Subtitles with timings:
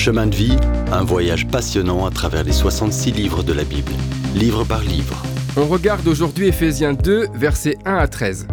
[0.00, 0.56] Chemin de vie,
[0.92, 3.92] un voyage passionnant à travers les 66 livres de la Bible,
[4.34, 5.22] livre par livre.
[5.58, 8.48] On regarde aujourd'hui Éphésiens 2, versets 1 à 13.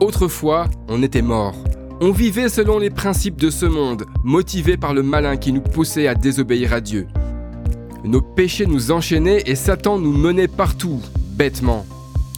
[0.00, 1.54] Autrefois, on était mort.
[2.00, 6.08] On vivait selon les principes de ce monde, motivés par le malin qui nous poussait
[6.08, 7.06] à désobéir à Dieu.
[8.02, 11.00] Nos péchés nous enchaînaient et Satan nous menait partout,
[11.36, 11.86] bêtement.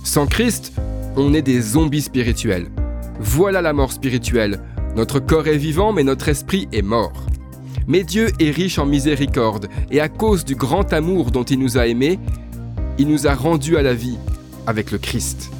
[0.04, 0.74] Sans Christ,
[1.16, 2.68] on est des zombies spirituels.
[3.20, 4.60] Voilà la mort spirituelle.
[4.96, 7.24] Notre corps est vivant, mais notre esprit est mort.
[7.88, 11.78] Mais Dieu est riche en miséricorde, et à cause du grand amour dont il nous
[11.78, 12.18] a aimés,
[12.98, 14.18] il nous a rendus à la vie
[14.66, 15.50] avec le Christ.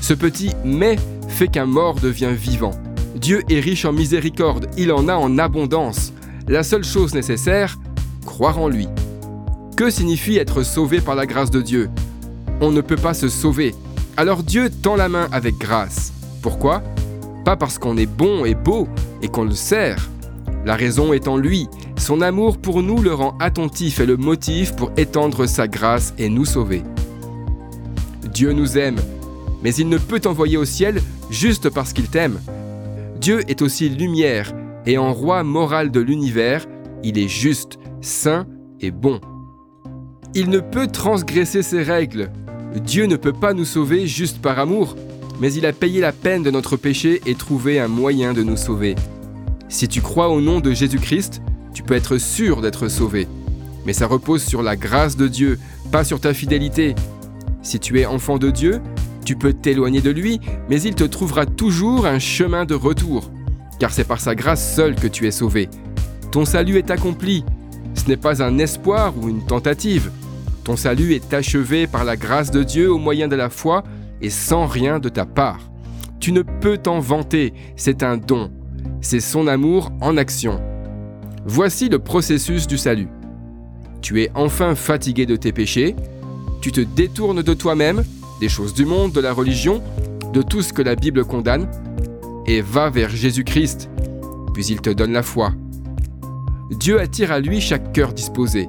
[0.00, 0.96] Ce petit mais
[1.28, 2.70] fait qu'un mort devient vivant.
[3.16, 6.12] Dieu est riche en miséricorde, il en a en abondance.
[6.46, 7.76] La seule chose nécessaire,
[8.24, 8.86] croire en lui.
[9.76, 11.90] Que signifie être sauvé par la grâce de Dieu?
[12.60, 13.74] On ne peut pas se sauver.
[14.16, 16.12] Alors Dieu tend la main avec grâce.
[16.40, 16.82] Pourquoi?
[17.44, 18.86] Pas parce qu'on est bon et beau
[19.22, 20.08] et qu'on le sert.
[20.68, 21.66] La raison est en lui.
[21.96, 26.28] Son amour pour nous le rend attentif et le motif pour étendre sa grâce et
[26.28, 26.82] nous sauver.
[28.34, 28.98] Dieu nous aime,
[29.62, 32.38] mais il ne peut t'envoyer au ciel juste parce qu'il t'aime.
[33.18, 34.52] Dieu est aussi lumière,
[34.84, 36.66] et en roi moral de l'univers,
[37.02, 38.46] il est juste, saint
[38.78, 39.22] et bon.
[40.34, 42.30] Il ne peut transgresser ses règles.
[42.84, 44.96] Dieu ne peut pas nous sauver juste par amour,
[45.40, 48.58] mais il a payé la peine de notre péché et trouvé un moyen de nous
[48.58, 48.96] sauver.
[49.68, 51.42] Si tu crois au nom de Jésus-Christ,
[51.74, 53.28] tu peux être sûr d'être sauvé.
[53.84, 55.58] Mais ça repose sur la grâce de Dieu,
[55.92, 56.94] pas sur ta fidélité.
[57.62, 58.80] Si tu es enfant de Dieu,
[59.26, 63.30] tu peux t'éloigner de lui, mais il te trouvera toujours un chemin de retour,
[63.78, 65.68] car c'est par sa grâce seule que tu es sauvé.
[66.32, 67.44] Ton salut est accompli.
[67.94, 70.10] Ce n'est pas un espoir ou une tentative.
[70.64, 73.84] Ton salut est achevé par la grâce de Dieu au moyen de la foi
[74.22, 75.60] et sans rien de ta part.
[76.20, 78.50] Tu ne peux t'en vanter, c'est un don.
[79.00, 80.60] C'est son amour en action.
[81.46, 83.08] Voici le processus du salut.
[84.02, 85.94] Tu es enfin fatigué de tes péchés,
[86.60, 88.04] tu te détournes de toi-même
[88.40, 89.82] des choses du monde, de la religion,
[90.32, 91.68] de tout ce que la Bible condamne,
[92.46, 93.90] et va vers Jésus-Christ,
[94.54, 95.52] puis il te donne la foi.
[96.70, 98.68] Dieu attire à lui chaque cœur disposé.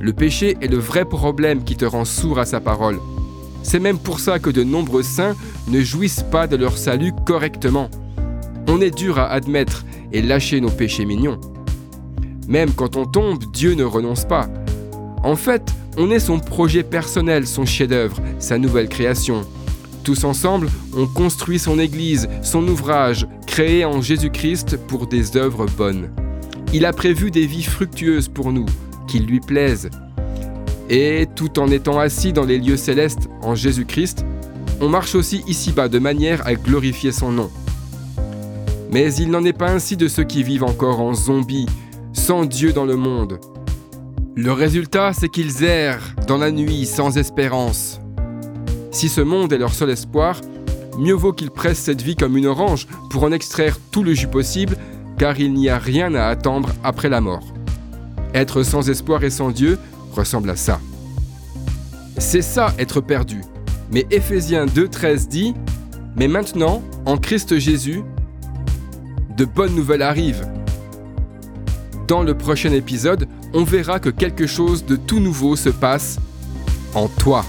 [0.00, 2.98] Le péché est le vrai problème qui te rend sourd à sa parole.
[3.62, 5.36] C'est même pour ça que de nombreux saints
[5.68, 7.90] ne jouissent pas de leur salut correctement.
[8.70, 11.40] On est dur à admettre et lâcher nos péchés mignons.
[12.48, 14.46] Même quand on tombe, Dieu ne renonce pas.
[15.24, 15.62] En fait,
[15.96, 19.40] on est son projet personnel, son chef-d'œuvre, sa nouvelle création.
[20.04, 26.10] Tous ensemble, on construit son Église, son ouvrage, créé en Jésus-Christ pour des œuvres bonnes.
[26.74, 28.66] Il a prévu des vies fructueuses pour nous,
[29.06, 29.88] qui lui plaisent.
[30.90, 34.26] Et tout en étant assis dans les lieux célestes en Jésus-Christ,
[34.82, 37.50] on marche aussi ici-bas de manière à glorifier son nom.
[38.90, 41.66] Mais il n'en est pas ainsi de ceux qui vivent encore en zombies,
[42.12, 43.38] sans Dieu dans le monde.
[44.34, 48.00] Le résultat, c'est qu'ils errent dans la nuit sans espérance.
[48.90, 50.40] Si ce monde est leur seul espoir,
[50.98, 54.28] mieux vaut qu'ils pressent cette vie comme une orange pour en extraire tout le jus
[54.28, 54.76] possible,
[55.18, 57.52] car il n'y a rien à attendre après la mort.
[58.34, 59.78] Être sans espoir et sans Dieu
[60.12, 60.80] ressemble à ça.
[62.16, 63.42] C'est ça être perdu.
[63.90, 65.54] Mais Éphésiens 2.13 dit,
[66.16, 68.02] Mais maintenant, en Christ Jésus,
[69.38, 70.46] de bonnes nouvelles arrivent.
[72.08, 76.18] Dans le prochain épisode, on verra que quelque chose de tout nouveau se passe
[76.94, 77.44] en toi.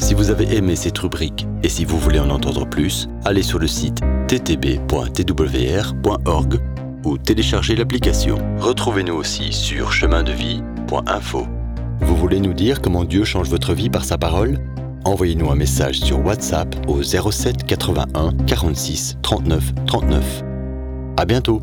[0.00, 3.60] Si vous avez aimé cette rubrique et si vous voulez en entendre plus, allez sur
[3.60, 4.80] le site ttb.twr.org
[7.04, 8.38] ou téléchargez l'application.
[8.58, 11.46] Retrouvez-nous aussi sur chemindevie.info.
[12.00, 14.58] Vous voulez nous dire comment Dieu change votre vie par sa parole?
[15.04, 20.51] Envoyez-nous un message sur WhatsApp au 07 81 46 39 39.
[21.16, 21.60] À bientôt